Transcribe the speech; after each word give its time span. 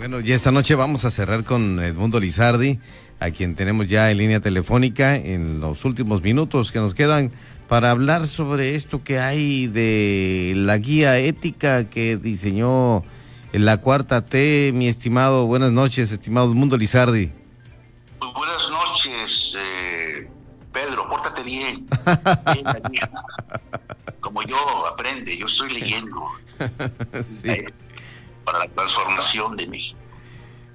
Bueno, 0.00 0.18
y 0.20 0.32
esta 0.32 0.50
noche 0.50 0.74
vamos 0.76 1.04
a 1.04 1.10
cerrar 1.10 1.44
con 1.44 1.78
Edmundo 1.78 2.20
Lizardi, 2.20 2.80
a 3.18 3.30
quien 3.32 3.54
tenemos 3.54 3.86
ya 3.86 4.10
en 4.10 4.16
línea 4.16 4.40
telefónica 4.40 5.14
en 5.14 5.60
los 5.60 5.84
últimos 5.84 6.22
minutos 6.22 6.72
que 6.72 6.78
nos 6.78 6.94
quedan 6.94 7.30
para 7.68 7.90
hablar 7.90 8.26
sobre 8.26 8.76
esto 8.76 9.04
que 9.04 9.18
hay 9.18 9.66
de 9.66 10.54
la 10.56 10.78
guía 10.78 11.18
ética 11.18 11.90
que 11.90 12.16
diseñó 12.16 13.02
la 13.52 13.76
cuarta 13.82 14.24
T, 14.24 14.70
mi 14.72 14.88
estimado. 14.88 15.46
Buenas 15.46 15.70
noches, 15.70 16.10
estimado 16.10 16.50
Edmundo 16.50 16.78
Lizardi. 16.78 17.30
Pues 18.18 18.32
buenas 18.32 18.70
noches, 18.70 19.54
eh, 19.58 20.30
Pedro, 20.72 21.10
pórtate 21.10 21.42
bien. 21.42 21.86
Como 24.20 24.42
yo, 24.44 24.86
aprende, 24.86 25.36
yo 25.36 25.44
estoy 25.44 25.74
leyendo. 25.74 26.22
sí. 27.22 27.50
Eh, 27.50 27.66
para 28.44 28.60
la 28.60 28.68
transformación 28.68 29.56
de 29.56 29.66
México. 29.66 29.98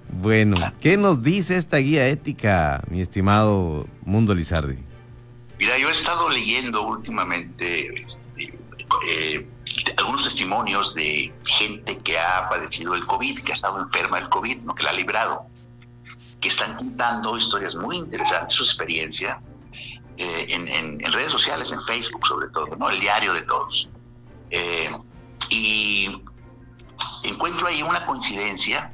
Bueno, 0.10 0.58
¿qué 0.82 0.98
nos 0.98 1.24
dice 1.24 1.58
esta 1.58 1.78
guía 1.78 2.08
ética, 2.08 2.84
mi 2.90 3.02
estimado 3.02 3.88
Mundo 4.04 4.34
Lizardi? 4.34 4.78
Mira, 5.60 5.78
yo 5.78 5.90
he 5.90 5.92
estado 5.92 6.30
leyendo 6.30 6.84
últimamente 6.84 8.02
este, 8.02 8.58
eh, 9.08 9.48
algunos 9.98 10.24
testimonios 10.24 10.94
de 10.94 11.34
gente 11.44 11.98
que 11.98 12.18
ha 12.20 12.48
padecido 12.50 12.96
el 12.96 13.06
COVID, 13.06 13.42
que 13.44 13.52
ha 13.52 13.56
estado 13.56 13.80
enferma 13.80 14.20
del 14.20 14.30
COVID, 14.30 14.58
¿no? 14.60 14.76
que 14.76 14.84
la 14.84 14.92
ha 14.92 14.94
librado, 14.94 15.48
que 16.40 16.48
están 16.48 16.76
contando 16.76 17.38
historias 17.38 17.76
muy 17.76 17.98
interesantes, 17.98 18.56
su 18.56 18.64
experiencia, 18.64 19.40
eh, 20.18 20.46
en, 20.50 21.00
redes 21.12 21.32
sociales, 21.32 21.72
en 21.72 21.82
Facebook 21.84 22.26
sobre 22.26 22.48
todo, 22.50 22.76
¿no? 22.78 22.90
el 22.90 23.00
diario 23.00 23.34
de 23.34 23.42
todos. 23.42 23.90
Eh, 24.50 24.90
y 25.50 26.22
encuentro 27.56 27.68
ahí 27.68 27.82
una 27.84 28.06
coincidencia 28.06 28.92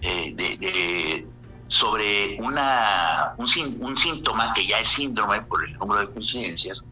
eh, 0.00 1.26
sobre 1.68 2.36
una, 2.40 3.34
un, 3.38 3.96
síntoma 3.96 4.52
que 4.54 4.66
ya 4.66 4.80
es 4.80 4.88
síndrome 4.88 5.40
por 5.42 5.64
el 5.64 5.72
número 5.74 6.00
de 6.00 6.10
coincidencias, 6.10 6.84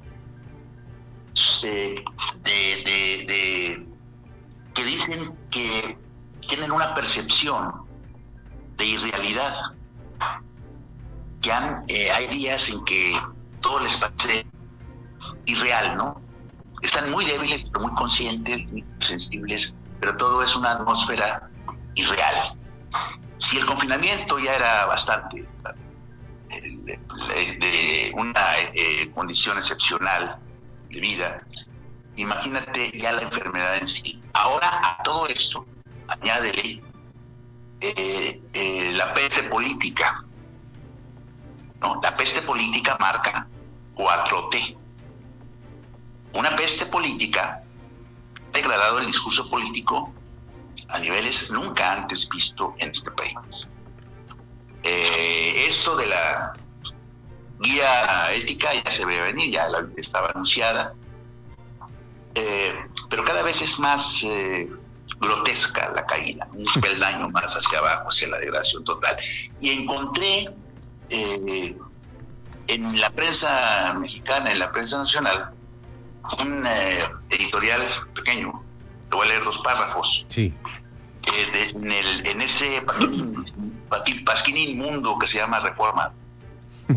de, 1.63 2.05
que 4.75 4.85
dicen 4.85 5.35
que 5.51 5.99
tienen 6.49 6.73
una 6.73 6.95
percepción 6.95 7.73
de 8.77 8.87
irrealidad, 8.87 9.55
que 11.41 11.53
han, 11.53 11.85
eh, 11.89 12.11
hay 12.11 12.29
días 12.29 12.69
en 12.69 12.85
que 12.85 13.21
todo 13.61 13.81
les 13.81 13.97
parece 13.97 14.47
irreal, 15.47 15.97
¿no? 15.97 16.21
Están 16.83 17.11
muy 17.11 17.25
débiles, 17.25 17.65
pero 17.73 17.87
muy 17.87 17.95
conscientes, 17.95 18.71
muy 18.73 18.85
sensibles 19.01 19.75
pero 20.03 20.17
todo 20.17 20.43
es 20.43 20.57
una 20.57 20.73
atmósfera 20.73 21.49
irreal. 21.95 22.59
Si 23.39 23.57
el 23.57 23.65
confinamiento 23.67 24.37
ya 24.41 24.57
era 24.57 24.87
bastante 24.87 25.47
eh, 26.51 27.57
de, 27.61 28.13
una 28.17 28.59
eh, 28.75 29.09
condición 29.15 29.59
excepcional 29.59 30.39
de 30.89 31.01
vida, 31.01 31.43
imagínate 32.17 32.91
ya 32.99 33.13
la 33.13 33.23
enfermedad 33.23 33.77
en 33.77 33.87
sí. 33.87 34.21
Ahora 34.33 34.69
a 34.83 35.01
todo 35.05 35.29
esto, 35.29 35.65
añádele 36.09 36.83
eh, 37.81 38.91
la 38.95 39.15
peste 39.15 39.45
política. 39.45 40.25
¿no? 41.81 42.01
La 42.03 42.13
peste 42.17 42.43
política 42.43 42.97
marca 42.99 43.47
4T. 43.95 44.77
Una 46.33 46.57
peste 46.57 46.87
política 46.87 47.63
degradado 48.53 48.99
el 48.99 49.07
discurso 49.07 49.49
político 49.49 50.13
a 50.89 50.99
niveles 50.99 51.51
nunca 51.51 51.93
antes 51.93 52.29
visto 52.29 52.75
en 52.79 52.91
este 52.91 53.11
país. 53.11 53.69
Eh, 54.83 55.67
esto 55.69 55.97
de 55.97 56.07
la 56.07 56.53
guía 57.61 58.33
ética 58.33 58.75
ya 58.75 58.91
se 58.91 59.05
ve 59.05 59.21
venir, 59.21 59.53
ya 59.53 59.69
estaba 59.97 60.31
anunciada, 60.31 60.95
eh, 62.35 62.75
pero 63.09 63.25
cada 63.25 63.43
vez 63.43 63.63
es 63.63 63.79
más 63.79 64.23
eh, 64.25 64.69
grotesca 65.21 65.91
la 65.95 66.05
caída, 66.05 66.49
un 66.53 66.67
peldaño 66.81 67.29
más 67.31 67.55
hacia 67.55 67.79
abajo, 67.79 68.09
hacia 68.09 68.29
la 68.29 68.39
degradación 68.39 68.85
total. 68.85 69.17
Y 69.61 69.71
encontré 69.71 70.49
en 71.09 73.01
la 73.01 73.11
prensa 73.11 73.95
mexicana, 73.95 74.51
en 74.51 74.59
la 74.59 74.73
prensa 74.73 74.99
nacional, 74.99 75.53
un 76.41 76.67
eh, 76.67 77.09
editorial 77.31 77.87
pequeño, 78.15 78.63
te 79.11 79.17
voy 79.17 79.27
a 79.27 79.31
leer 79.31 79.45
dos 79.45 79.59
párrafos. 79.59 80.25
Sí. 80.29 80.55
en, 81.25 81.93
el, 81.93 82.27
en 82.27 82.41
ese 82.43 82.83
pasquín, 84.25 84.57
inmundo 84.57 85.19
que 85.19 85.27
se 85.27 85.39
llama 85.39 85.61
Reforma. 85.61 86.13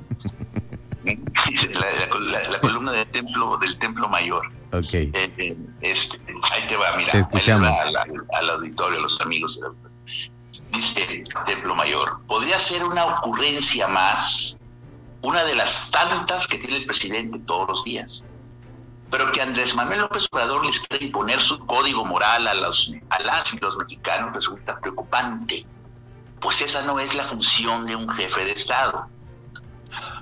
la, 2.49 2.59
columna 2.59 2.91
del 2.91 3.07
templo 3.07 3.57
del 3.57 3.77
templo 3.79 4.09
mayor. 4.09 4.51
Okay. 4.71 5.11
Eh, 5.13 5.31
eh, 5.37 5.57
este, 5.81 6.19
ahí 6.51 6.67
te 6.67 6.75
va, 6.75 6.97
mira, 6.97 7.11
al, 7.13 8.49
auditorio, 8.49 8.99
a 8.99 9.01
los 9.01 9.21
amigos. 9.21 9.59
Dice 10.73 11.23
Templo 11.45 11.75
Mayor, 11.75 12.19
podría 12.27 12.59
ser 12.59 12.83
una 12.83 13.05
ocurrencia 13.05 13.87
más, 13.87 14.57
una 15.21 15.45
de 15.45 15.55
las 15.55 15.89
tantas 15.91 16.47
que 16.47 16.57
tiene 16.57 16.77
el 16.77 16.85
presidente 16.85 17.39
todos 17.45 17.69
los 17.69 17.83
días 17.85 18.23
pero 19.17 19.31
que 19.31 19.41
Andrés 19.41 19.73
Manuel 19.73 20.01
López 20.01 20.27
Obrador 20.29 20.65
les 20.65 20.77
quiera 20.77 21.05
imponer 21.05 21.39
su 21.39 21.57
código 21.65 22.03
moral 22.03 22.49
a, 22.49 22.53
los, 22.53 22.91
a 23.09 23.19
las 23.21 23.53
y 23.53 23.57
los 23.59 23.77
mexicanos 23.77 24.35
resulta 24.35 24.77
preocupante, 24.77 25.65
pues 26.41 26.59
esa 26.59 26.81
no 26.81 26.99
es 26.99 27.15
la 27.15 27.23
función 27.23 27.85
de 27.85 27.95
un 27.95 28.09
jefe 28.09 28.43
de 28.43 28.51
Estado. 28.51 29.07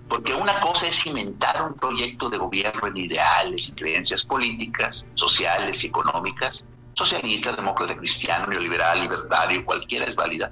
Porque 0.07 0.35
una 0.35 0.59
cosa 0.59 0.85
es 0.85 1.01
cimentar 1.01 1.63
un 1.63 1.73
proyecto 1.73 2.29
de 2.29 2.37
gobierno 2.37 2.85
en 2.85 2.95
ideales 2.95 3.69
y 3.69 3.71
creencias 3.71 4.23
políticas, 4.23 5.03
sociales 5.15 5.83
y 5.83 5.87
económicas, 5.87 6.63
socialista, 6.93 7.51
demócrata, 7.53 7.97
cristiano, 7.97 8.45
neoliberal, 8.45 9.01
libertario, 9.01 9.65
cualquiera 9.65 10.05
es 10.05 10.15
válida. 10.15 10.51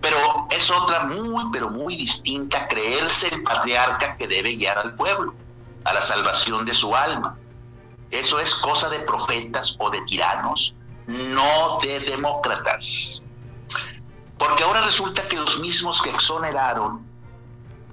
Pero 0.00 0.16
es 0.48 0.70
otra 0.70 1.04
muy, 1.04 1.44
pero 1.52 1.68
muy 1.68 1.94
distinta 1.94 2.66
creerse 2.68 3.28
el 3.28 3.42
patriarca 3.42 4.16
que 4.16 4.26
debe 4.26 4.56
guiar 4.56 4.78
al 4.78 4.94
pueblo 4.94 5.34
a 5.84 5.92
la 5.92 6.00
salvación 6.00 6.64
de 6.64 6.72
su 6.72 6.96
alma. 6.96 7.36
Eso 8.10 8.40
es 8.40 8.52
cosa 8.54 8.88
de 8.88 9.00
profetas 9.00 9.76
o 9.78 9.90
de 9.90 10.00
tiranos, 10.02 10.74
no 11.06 11.78
de 11.82 12.00
demócratas. 12.00 13.22
Porque 14.38 14.64
ahora 14.64 14.80
resulta 14.82 15.28
que 15.28 15.36
los 15.36 15.60
mismos 15.60 16.00
que 16.02 16.10
exoneraron 16.10 17.06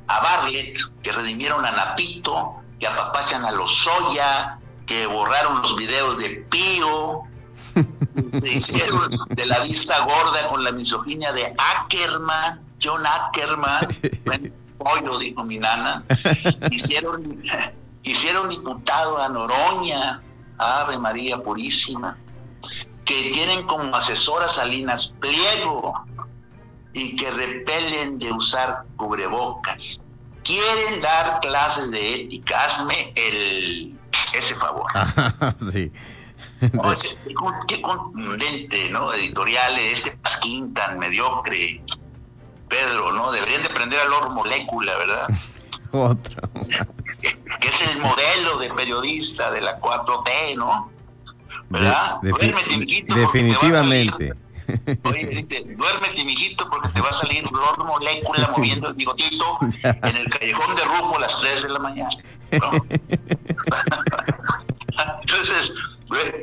a 0.08 0.20
Bartlett, 0.22 0.78
que 1.04 1.12
redimieron 1.12 1.66
a 1.66 1.72
Napito, 1.72 2.56
que 2.80 2.88
apapachan 2.88 3.46
a 3.46 3.52
los 3.52 3.84
Soya, 3.84 4.58
que 4.86 5.06
borraron 5.06 5.62
los 5.62 5.76
videos 5.76 6.18
de 6.18 6.46
Pío, 6.50 7.24
se 8.40 8.50
hicieron 8.50 9.12
de 9.30 9.46
la 9.46 9.60
vista 9.60 10.00
gorda 10.06 10.48
con 10.48 10.64
la 10.64 10.72
misoginia 10.72 11.32
de 11.34 11.54
Ackerman, 11.58 12.62
John 12.82 13.06
Ackerman, 13.06 13.88
pollo, 14.78 15.20
dijo 15.20 15.44
mi 15.44 15.60
nana, 15.60 16.04
hicieron 16.72 17.44
hicieron 18.12 18.50
diputado 18.50 19.18
a 19.18 19.30
Noroña, 19.30 20.22
Ave 20.58 20.98
María 20.98 21.38
Purísima, 21.38 22.18
que 23.06 23.32
tienen 23.32 23.66
como 23.68 23.96
asesora 23.96 24.50
Salinas 24.50 25.14
Pliego 25.20 25.94
y 26.94 27.16
que 27.16 27.30
repelen 27.32 28.20
de 28.20 28.32
usar 28.32 28.84
cubrebocas. 28.96 30.00
Quieren 30.44 31.02
dar 31.02 31.40
clases 31.42 31.92
de 31.92 32.16
ética, 32.16 32.66
hazme 32.66 33.12
el, 33.16 33.98
ese 34.34 34.56
favor. 34.56 34.90
sí. 35.72 35.92
qué 37.68 37.82
contundente, 37.82 38.90
¿no? 38.90 39.14
Editorial, 39.14 39.78
este 39.80 40.12
pasquín 40.12 40.74
tan 40.74 40.98
mediocre. 40.98 41.82
Pedro, 42.70 43.14
¿no? 43.14 43.32
Deberían 43.32 43.64
de 43.64 43.70
prender 43.70 44.00
a 44.00 44.06
Lord 44.06 44.32
Molécula, 44.32 44.98
¿verdad? 44.98 45.28
Otro. 45.92 46.50
Que, 47.16 47.68
es 47.68 47.82
el 47.82 48.00
modelo 48.00 48.58
de 48.58 48.70
periodista 48.72 49.52
de 49.52 49.62
la 49.62 49.80
4T, 49.80 50.56
¿no? 50.56 50.92
¿Verdad? 51.70 52.18
definitivamente. 52.22 54.34
Oye, 55.04 55.46
duérmete, 55.78 56.26
mijito, 56.26 56.70
porque 56.70 56.90
te 56.90 57.00
va 57.00 57.10
a 57.10 57.14
salir 57.14 57.50
Lord 57.52 57.86
Molécula 57.86 58.54
moviendo 58.56 58.90
el 58.90 58.96
bigotito 58.96 59.60
en 59.84 60.16
el 60.16 60.30
callejón 60.30 60.76
de 60.76 60.84
Rufo 60.84 61.18
a 61.18 61.22
las 61.22 61.40
3 61.40 61.64
de 61.64 61.70
la 61.70 61.80
mañana. 61.80 62.10
Entonces, 65.22 65.74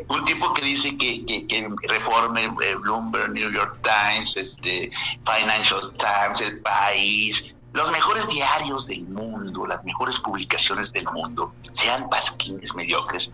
un 0.08 0.25
tipo 0.25 0.55
que 0.55 0.62
dice 0.62 0.96
que, 0.96 1.26
que, 1.26 1.69
reforme 1.88 2.44
eh, 2.62 2.75
Bloomberg, 2.76 3.31
New 3.31 3.50
York 3.50 3.78
Times, 3.82 4.37
este, 4.37 4.90
Financial 5.25 5.93
Times, 5.99 6.40
El 6.40 6.60
País, 6.60 7.54
los 7.75 7.91
mejores 7.91 8.29
diarios 8.29 8.87
del 8.87 9.03
mundo, 9.03 9.67
las 9.67 9.85
mejores 9.85 10.21
publicaciones 10.21 10.93
del 10.93 11.06
mundo, 11.06 11.53
sean 11.73 12.09
pasquines 12.09 12.73
mediocres, 12.73 13.32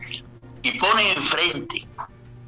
y 0.62 0.72
pone 0.78 1.12
enfrente 1.12 1.86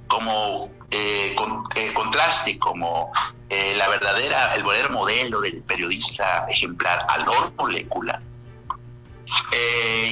como 0.07 0.71
eh, 0.91 1.37
eh, 1.75 1.93
contraste, 1.93 2.59
como 2.59 3.13
eh, 3.51 3.75
la 3.77 3.89
verdadera, 3.91 4.55
el 4.55 4.63
verdadero 4.63 4.95
modelo 4.95 5.43
del 5.43 5.63
periodista 5.65 6.47
ejemplar, 6.49 7.05
Alor 7.11 7.53
Molécula, 7.59 8.23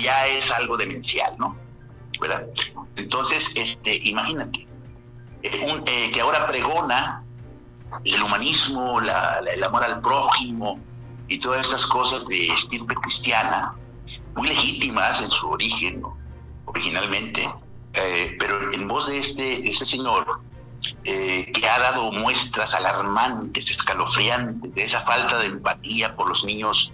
ya 0.03 0.27
es 0.27 0.51
algo 0.51 0.77
demencial, 0.77 1.35
¿no? 1.39 1.57
Entonces, 2.97 3.51
este, 3.55 4.01
imagínate, 4.05 4.67
que 5.41 6.21
ahora 6.21 6.47
pregona 6.47 7.25
el 8.05 8.23
humanismo, 8.23 9.01
el 9.01 9.65
amor 9.65 9.85
al 9.85 10.03
prójimo 10.03 10.79
y 11.31 11.39
todas 11.39 11.65
estas 11.65 11.87
cosas 11.87 12.27
de 12.27 12.49
estirpe 12.49 12.95
cristiana, 12.97 13.73
muy 14.35 14.49
legítimas 14.49 15.23
en 15.23 15.31
su 15.31 15.49
origen, 15.49 16.03
originalmente, 16.67 17.49
eh, 17.95 18.37
pero 18.39 18.73
en 18.73 18.87
voz 18.89 19.07
de 19.07 19.19
este, 19.19 19.69
este 19.69 19.87
señor, 19.87 20.41
eh, 21.05 21.51
que 21.55 21.69
ha 21.69 21.79
dado 21.79 22.11
muestras 22.11 22.75
alarmantes, 22.75 23.71
escalofriantes, 23.71 24.75
de 24.75 24.83
esa 24.83 25.03
falta 25.03 25.39
de 25.39 25.47
empatía 25.47 26.17
por 26.17 26.29
los 26.29 26.45
niños 26.45 26.93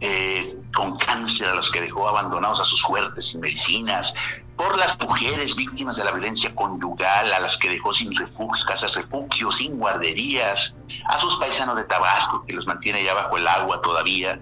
eh, 0.00 0.56
con 0.74 0.98
cáncer 0.98 1.48
a 1.48 1.54
los 1.54 1.70
que 1.70 1.80
dejó 1.80 2.08
abandonados 2.08 2.60
a 2.60 2.64
sus 2.64 2.80
suertes 2.80 3.26
sin 3.26 3.40
medicinas, 3.40 4.12
por 4.56 4.76
las 4.78 4.98
mujeres 5.00 5.54
víctimas 5.54 5.96
de 5.96 6.04
la 6.04 6.12
violencia 6.12 6.54
conyugal, 6.54 7.32
a 7.32 7.40
las 7.40 7.56
que 7.56 7.68
dejó 7.68 7.92
sin 7.92 8.14
refugio, 8.14 8.64
casas 8.66 8.94
refugio, 8.94 9.52
sin 9.52 9.78
guarderías, 9.78 10.74
a 11.06 11.18
sus 11.18 11.36
paisanos 11.36 11.76
de 11.76 11.84
Tabasco, 11.84 12.44
que 12.46 12.54
los 12.54 12.66
mantiene 12.66 13.04
ya 13.04 13.14
bajo 13.14 13.36
el 13.36 13.46
agua 13.46 13.80
todavía, 13.82 14.40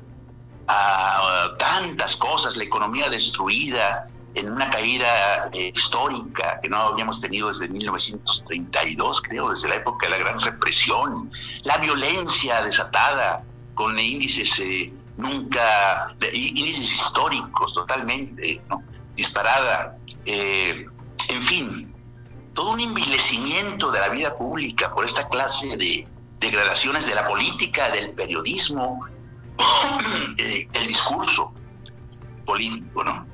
a 0.67 1.49
tantas 1.59 2.17
cosas, 2.17 2.57
la 2.57 2.65
economía 2.65 3.09
destruida 3.11 4.09
en 4.35 4.51
una 4.51 4.69
caída 4.71 5.49
eh, 5.53 5.73
histórica 5.75 6.59
que 6.61 6.69
no 6.69 6.79
habíamos 6.79 7.21
tenido 7.21 7.49
desde 7.49 7.69
1932, 7.69 9.23
creo, 9.23 9.51
desde 9.51 9.69
la 9.69 9.77
época 9.77 10.07
de 10.07 10.11
la 10.11 10.19
gran 10.19 10.41
represión, 10.41 11.31
la 11.63 11.79
violencia 11.79 12.63
desatada 12.63 13.43
con 13.75 13.99
índices 13.99 14.59
eh, 14.61 14.93
nunca, 15.17 16.15
índices 16.33 16.93
históricos 16.93 17.75
totalmente, 17.75 18.61
disparada, 19.17 19.97
eh, 20.25 20.87
en 21.29 21.43
fin, 21.43 21.95
todo 22.55 22.73
un 22.73 22.81
envilecimiento 22.81 23.91
de 23.91 24.01
la 24.01 24.09
vida 24.09 24.37
pública 24.37 24.93
por 24.93 25.05
esta 25.05 25.29
clase 25.29 25.77
de 25.77 26.07
degradaciones 26.41 27.07
de 27.07 27.15
la 27.15 27.27
política, 27.27 27.91
del 27.91 28.11
periodismo, 28.11 29.07
eh, 30.39 30.69
el 30.73 30.87
discurso 30.87 31.53
político, 32.45 33.05
¿no? 33.05 33.27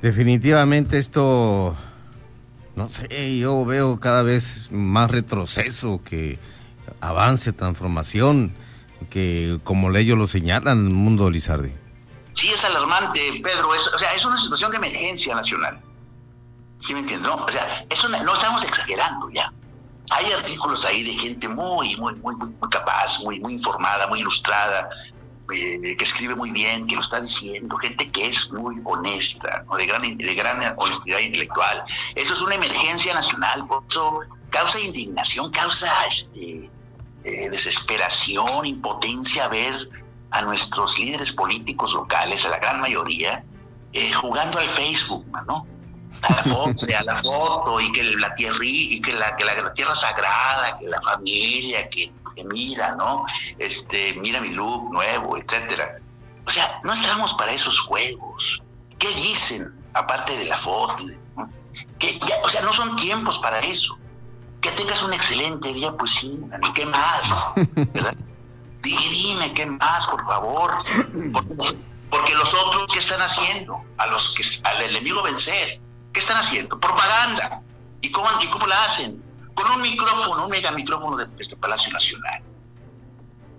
Definitivamente 0.00 0.98
esto, 0.98 1.76
no 2.74 2.88
sé, 2.88 3.38
yo 3.38 3.64
veo 3.64 4.00
cada 4.00 4.24
vez 4.24 4.68
más 4.72 5.10
retroceso 5.10 6.00
que 6.04 6.40
avance, 7.00 7.52
transformación, 7.52 8.52
que 9.06 9.58
como 9.64 9.94
ellos 9.96 10.18
lo 10.18 10.26
señalan, 10.26 10.86
el 10.86 10.92
mundo 10.92 11.30
Lizardi. 11.30 11.72
Sí, 12.34 12.50
es 12.50 12.64
alarmante, 12.64 13.20
Pedro. 13.42 13.74
Es, 13.74 13.86
o 13.94 13.98
sea, 13.98 14.14
es 14.14 14.24
una 14.24 14.40
situación 14.40 14.70
de 14.70 14.78
emergencia 14.78 15.34
nacional. 15.34 15.80
¿Sí 16.80 16.94
me 16.94 17.00
entiendes? 17.00 17.28
No, 17.28 17.44
o 17.44 17.48
sea, 17.48 17.84
eso 17.88 18.08
no, 18.08 18.34
estamos 18.34 18.64
exagerando 18.64 19.30
ya. 19.30 19.52
Hay 20.10 20.32
artículos 20.32 20.84
ahí 20.84 21.04
de 21.04 21.12
gente 21.12 21.48
muy, 21.48 21.96
muy, 21.96 22.14
muy, 22.16 22.34
muy 22.34 22.70
capaz, 22.70 23.20
muy, 23.22 23.38
muy 23.38 23.54
informada, 23.54 24.06
muy 24.08 24.20
ilustrada, 24.20 24.88
eh, 25.52 25.96
que 25.96 26.04
escribe 26.04 26.34
muy 26.34 26.50
bien, 26.50 26.86
que 26.86 26.96
lo 26.96 27.02
está 27.02 27.20
diciendo, 27.20 27.76
gente 27.76 28.10
que 28.10 28.26
es 28.26 28.50
muy 28.50 28.76
honesta, 28.84 29.64
de, 29.76 29.86
gran, 29.86 30.16
de 30.16 30.34
gran 30.34 30.74
honestidad 30.76 31.20
intelectual. 31.20 31.84
Eso 32.14 32.34
es 32.34 32.40
una 32.40 32.56
emergencia 32.56 33.14
nacional, 33.14 33.66
por 33.66 33.84
eso 33.88 34.20
causa 34.50 34.80
indignación, 34.80 35.50
causa 35.52 35.88
este, 36.06 36.68
eh, 37.24 37.48
desesperación, 37.50 38.66
impotencia 38.66 39.48
ver 39.48 39.88
a 40.30 40.42
nuestros 40.42 40.98
líderes 40.98 41.32
políticos 41.32 41.92
locales, 41.92 42.44
a 42.46 42.48
la 42.48 42.58
gran 42.58 42.80
mayoría, 42.80 43.44
eh, 43.92 44.12
jugando 44.12 44.58
al 44.58 44.68
Facebook, 44.70 45.26
¿no? 45.46 45.66
A 46.22 46.32
la 46.32 46.42
foto, 46.42 46.86
a 46.98 47.02
la 47.02 47.16
foto 47.16 47.80
y 47.80 47.92
que 47.92 48.02
la 48.02 48.34
tierra 48.34 48.58
y 48.62 49.00
que 49.00 49.12
la, 49.12 49.36
que 49.36 49.44
la, 49.44 49.72
tierra 49.74 49.94
sagrada, 49.94 50.78
que 50.78 50.88
la 50.88 51.00
familia, 51.02 51.88
que, 51.90 52.10
mira, 52.44 52.94
¿no? 52.96 53.24
Este, 53.58 54.14
mira 54.14 54.40
mi 54.40 54.50
look 54.50 54.92
nuevo, 54.92 55.36
etcétera. 55.36 55.98
O 56.46 56.50
sea, 56.50 56.80
no 56.82 56.94
estamos 56.94 57.34
para 57.34 57.52
esos 57.52 57.78
juegos. 57.80 58.62
¿Qué 58.98 59.08
dicen 59.14 59.72
aparte 59.92 60.36
de 60.36 60.46
la 60.46 60.58
foto? 60.58 61.04
Que 61.98 62.18
o 62.42 62.48
sea, 62.48 62.62
no 62.62 62.72
son 62.72 62.96
tiempos 62.96 63.38
para 63.38 63.60
eso. 63.60 63.96
Que 64.62 64.70
tengas 64.70 65.02
un 65.02 65.12
excelente 65.12 65.72
día, 65.72 65.92
pues 65.92 66.12
sí, 66.12 66.40
¿y 66.62 66.72
qué 66.72 66.86
más? 66.86 67.34
¿verdad? 67.92 68.14
Dime, 68.82 69.52
¿qué 69.54 69.66
más, 69.66 70.06
por 70.06 70.24
favor? 70.24 70.72
Porque, 72.10 72.34
los 72.34 72.54
otros, 72.54 72.86
¿qué 72.92 73.00
están 73.00 73.20
haciendo? 73.22 73.82
A 73.98 74.06
los 74.06 74.34
que, 74.34 74.44
al 74.64 74.82
enemigo 74.82 75.22
vencer, 75.22 75.80
¿qué 76.12 76.20
están 76.20 76.36
haciendo? 76.36 76.78
Propaganda. 76.78 77.60
¿Y 78.00 78.10
cómo, 78.12 78.28
y 78.40 78.46
cómo 78.48 78.66
la 78.66 78.84
hacen? 78.84 79.22
Con 79.54 79.68
un 79.70 79.82
micrófono, 79.82 80.44
un 80.44 80.50
mega 80.50 80.70
micrófono 80.70 81.16
de, 81.16 81.26
este 81.38 81.56
Palacio 81.56 81.92
Nacional. 81.92 82.42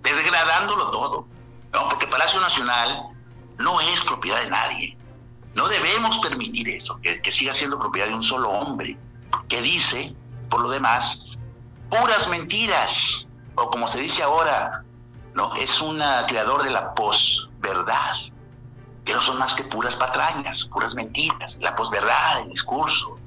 Degradándolo 0.02 0.90
todo. 0.90 1.26
¿no? 1.72 1.88
Porque 1.88 2.06
Palacio 2.06 2.40
Nacional 2.40 3.08
no 3.58 3.80
es 3.80 4.00
propiedad 4.04 4.40
de 4.40 4.50
nadie. 4.50 4.96
No 5.54 5.68
debemos 5.68 6.18
permitir 6.18 6.68
eso, 6.70 6.98
que, 7.02 7.20
que 7.20 7.30
siga 7.30 7.52
siendo 7.54 7.78
propiedad 7.78 8.08
de 8.08 8.14
un 8.14 8.22
solo 8.22 8.50
hombre, 8.50 8.96
que 9.48 9.62
dice, 9.62 10.14
por 10.54 10.62
lo 10.62 10.70
demás, 10.70 11.20
puras 11.90 12.28
mentiras, 12.28 13.26
o 13.56 13.68
como 13.70 13.88
se 13.88 13.98
dice 13.98 14.22
ahora, 14.22 14.84
¿no? 15.34 15.52
Es 15.56 15.80
un 15.80 16.00
creador 16.28 16.62
de 16.62 16.70
la 16.70 16.94
posverdad, 16.94 18.12
que 19.04 19.14
no 19.14 19.20
son 19.24 19.38
más 19.38 19.52
que 19.54 19.64
puras 19.64 19.96
patrañas, 19.96 20.64
puras 20.66 20.94
mentiras, 20.94 21.58
la 21.60 21.74
posverdad, 21.74 22.42
el 22.42 22.50
discurso 22.50 23.18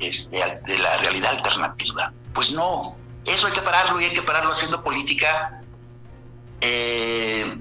este, 0.00 0.60
de 0.66 0.78
la 0.78 0.96
realidad 0.96 1.36
alternativa. 1.36 2.12
Pues 2.34 2.50
no, 2.50 2.96
eso 3.24 3.46
hay 3.46 3.52
que 3.52 3.62
pararlo 3.62 4.00
y 4.00 4.06
hay 4.06 4.12
que 4.12 4.22
pararlo 4.22 4.50
haciendo 4.50 4.82
política, 4.82 5.60
eh, 6.62 7.58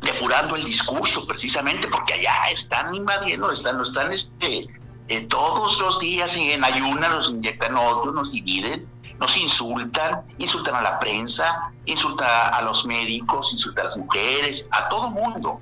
depurando 0.00 0.56
el 0.56 0.64
discurso 0.64 1.26
precisamente, 1.26 1.88
porque 1.88 2.14
allá 2.14 2.48
están 2.50 2.94
invadiendo, 2.94 3.52
están, 3.52 3.82
están 3.82 4.12
este, 4.12 4.66
eh, 5.08 5.22
todos 5.22 5.78
los 5.78 5.98
días 5.98 6.34
en 6.36 6.64
ayunas, 6.64 7.10
nos 7.10 7.30
inyectan 7.30 7.76
otros, 7.76 8.14
nos 8.14 8.32
dividen 8.32 8.88
nos 9.18 9.36
insultan, 9.36 10.22
insultan 10.38 10.74
a 10.74 10.82
la 10.82 10.98
prensa, 10.98 11.72
insultan 11.84 12.28
a 12.52 12.60
los 12.62 12.84
médicos, 12.84 13.52
insultan 13.52 13.86
a 13.86 13.88
las 13.88 13.96
mujeres, 13.96 14.64
a 14.70 14.88
todo 14.88 15.10
mundo. 15.10 15.60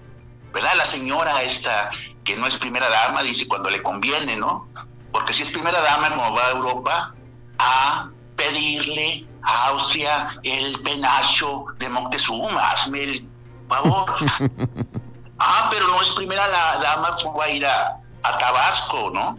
¿Verdad? 0.53 0.73
La 0.77 0.85
señora 0.85 1.43
esta, 1.43 1.91
que 2.25 2.37
no 2.37 2.47
es 2.47 2.57
primera 2.57 2.89
dama, 2.89 3.23
dice 3.23 3.49
cuando 3.49 3.71
le 3.71 3.83
conviene, 3.83 4.37
¿no? 4.37 4.69
Porque 5.11 5.33
si 5.33 5.43
es 5.43 5.51
primera 5.51 5.81
dama, 5.81 6.11
como 6.11 6.35
va 6.35 6.47
a 6.47 6.51
Europa, 6.51 7.15
a 7.59 8.11
pedirle 8.37 9.27
a 9.43 9.69
Austria 9.69 10.39
el 10.43 10.81
penacho 10.81 11.67
de 11.79 11.89
Moctezuma, 11.89 12.71
hazme 12.71 13.05
el 13.05 13.29
favor. 13.69 14.15
ah, 15.39 15.69
pero 15.71 15.89
no 15.89 16.01
es 16.01 16.11
primera 16.11 16.47
la 16.49 16.79
dama, 16.79 17.17
como 17.17 17.39
va 17.39 17.45
a 17.45 17.51
ir 17.51 17.67
a, 17.67 18.02
a 18.23 18.39
Tabasco, 18.39 19.11
¿no? 19.13 19.39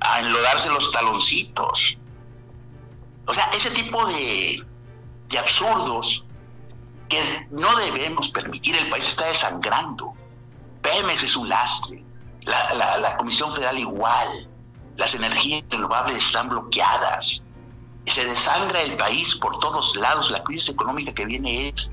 A 0.00 0.20
enlodarse 0.20 0.68
los 0.68 0.90
taloncitos. 0.92 1.96
O 3.26 3.34
sea, 3.34 3.44
ese 3.54 3.70
tipo 3.70 4.04
de, 4.06 4.64
absurdos 5.38 6.24
que 7.08 7.46
no 7.50 7.74
debemos 7.76 8.28
permitir. 8.28 8.76
El 8.76 8.88
país 8.90 9.08
está 9.08 9.26
desangrando. 9.26 10.12
Pemex 10.82 11.24
es 11.24 11.36
un 11.36 11.48
lastre. 11.48 12.04
La, 12.42 13.16
Comisión 13.16 13.52
Federal 13.52 13.78
igual. 13.78 14.48
Las 14.96 15.14
energías 15.14 15.64
renovables 15.70 16.18
están 16.18 16.50
bloqueadas. 16.50 17.42
Se 18.06 18.24
desangra 18.24 18.82
el 18.82 18.96
país 18.96 19.34
por 19.36 19.58
todos 19.58 19.96
lados. 19.96 20.30
La 20.30 20.42
crisis 20.44 20.68
económica 20.68 21.12
que 21.12 21.24
viene 21.24 21.68
es 21.68 21.90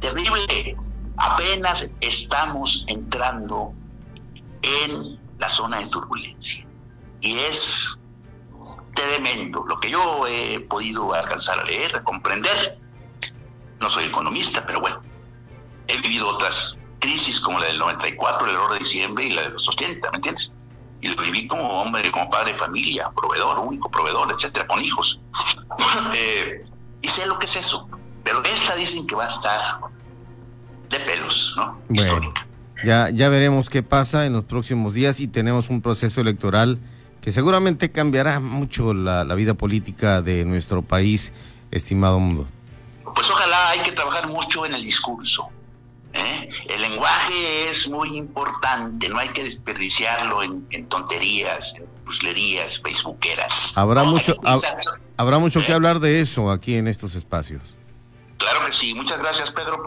terrible. 0.00 0.76
Apenas 1.16 1.90
estamos 2.00 2.84
entrando 2.86 3.72
en 4.62 5.18
la 5.38 5.48
zona 5.48 5.78
de 5.78 5.88
turbulencia. 5.88 6.66
Y 7.20 7.38
es 7.38 7.96
tremendo. 8.94 9.64
Lo 9.66 9.78
que 9.80 9.90
yo 9.90 10.26
he 10.26 10.60
podido 10.60 11.12
alcanzar 11.14 11.60
a 11.60 11.64
leer, 11.64 11.96
a 11.96 12.02
comprender, 12.02 12.78
no 13.80 13.90
soy 13.90 14.04
economista, 14.04 14.64
pero 14.66 14.80
bueno, 14.80 15.00
he 15.86 15.98
vivido 15.98 16.28
otras 16.28 16.76
crisis 16.98 17.38
como 17.40 17.60
la 17.60 17.66
del 17.66 17.78
94, 17.78 18.46
el 18.46 18.54
error 18.54 18.72
de 18.72 18.78
diciembre 18.80 19.24
y 19.26 19.30
la 19.30 19.42
de 19.42 19.50
los 19.50 19.68
80, 19.68 20.10
¿me 20.10 20.16
entiendes? 20.16 20.52
Y 21.00 21.08
lo 21.08 21.22
viví 21.22 21.46
como 21.46 21.80
hombre, 21.80 22.10
como 22.10 22.28
padre 22.28 22.52
de 22.52 22.58
familia, 22.58 23.10
proveedor, 23.14 23.60
único 23.60 23.88
proveedor, 23.88 24.32
etcétera, 24.32 24.66
con 24.66 24.82
hijos. 24.82 25.20
Eh, 26.12 26.64
y 27.02 27.08
sé 27.08 27.24
lo 27.26 27.38
que 27.38 27.46
es 27.46 27.54
eso. 27.54 27.88
Pero 28.24 28.42
esta 28.42 28.74
dicen 28.74 29.06
que 29.06 29.14
va 29.14 29.26
a 29.26 29.28
estar 29.28 29.78
de 30.90 31.00
pelos, 31.00 31.54
¿no? 31.56 31.80
Histórica. 31.88 32.47
Ya, 32.84 33.10
ya 33.10 33.28
veremos 33.28 33.68
qué 33.68 33.82
pasa 33.82 34.26
en 34.26 34.32
los 34.32 34.44
próximos 34.44 34.94
días 34.94 35.20
y 35.20 35.26
tenemos 35.26 35.68
un 35.68 35.82
proceso 35.82 36.20
electoral 36.20 36.78
que 37.20 37.32
seguramente 37.32 37.90
cambiará 37.90 38.40
mucho 38.40 38.94
la, 38.94 39.24
vida 39.34 39.54
política 39.54 40.22
de 40.22 40.44
nuestro 40.44 40.82
país, 40.82 41.32
estimado 41.70 42.18
mundo. 42.18 42.46
Pues 43.14 43.28
ojalá 43.28 43.70
hay 43.70 43.80
que 43.80 43.92
trabajar 43.92 44.28
mucho 44.28 44.64
en 44.64 44.74
el 44.74 44.82
discurso. 44.84 45.48
¿eh? 46.12 46.48
El 46.68 46.80
lenguaje 46.82 47.70
es 47.70 47.88
muy 47.88 48.16
importante, 48.16 49.08
no 49.08 49.18
hay 49.18 49.30
que 49.30 49.44
desperdiciarlo 49.44 50.42
en, 50.42 50.86
tonterías, 50.88 51.74
en 51.76 51.84
puslerías, 52.04 52.80
facebookeras. 52.80 53.72
Habrá 53.74 54.04
mucho, 54.04 54.36
habrá 55.16 55.38
mucho 55.38 55.60
que 55.64 55.72
¿Eh? 55.72 55.74
hablar 55.74 55.98
de 55.98 56.20
eso 56.20 56.50
aquí 56.50 56.76
en 56.76 56.86
estos 56.86 57.16
espacios. 57.16 57.78
Claro 58.38 58.64
que 58.66 58.72
sí. 58.72 58.94
Muchas 58.94 59.18
gracias, 59.18 59.50
Pedro. 59.50 59.82